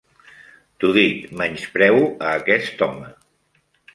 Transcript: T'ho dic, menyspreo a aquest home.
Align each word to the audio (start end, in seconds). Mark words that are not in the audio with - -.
T'ho 0.83 0.89
dic, 0.95 1.19
menyspreo 1.41 2.01
a 2.29 2.33
aquest 2.41 2.83
home. 2.87 3.13